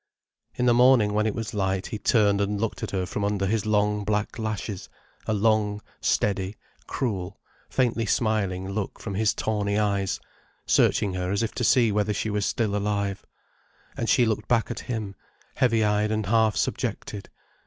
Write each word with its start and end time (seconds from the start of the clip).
In 0.55 0.65
the 0.65 0.73
morning 0.73 1.13
when 1.13 1.27
it 1.27 1.35
was 1.35 1.53
light 1.53 1.85
he 1.93 1.99
turned 1.99 2.41
and 2.41 2.59
looked 2.59 2.81
at 2.81 2.89
her 2.89 3.05
from 3.05 3.23
under 3.23 3.45
his 3.45 3.67
long 3.67 4.03
black 4.03 4.39
lashes, 4.39 4.89
a 5.27 5.33
long, 5.35 5.79
steady, 6.01 6.55
cruel, 6.87 7.39
faintly 7.69 8.07
smiling 8.07 8.67
look 8.67 8.97
from 8.99 9.13
his 9.13 9.35
tawny 9.35 9.77
eyes, 9.77 10.19
searching 10.65 11.13
her 11.13 11.31
as 11.31 11.43
if 11.43 11.53
to 11.53 11.63
see 11.63 11.91
whether 11.91 12.15
she 12.15 12.31
were 12.31 12.41
still 12.41 12.75
alive. 12.75 13.23
And 13.95 14.09
she 14.09 14.25
looked 14.25 14.47
back 14.47 14.71
at 14.71 14.79
him, 14.89 15.13
heavy 15.57 15.83
eyed 15.83 16.09
and 16.11 16.25
half 16.25 16.55
subjected. 16.55 17.29